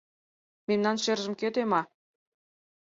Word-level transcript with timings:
Мемнан 0.67 0.97
шержым 1.03 1.33
кӧ 1.39 1.47
тема? 1.55 1.81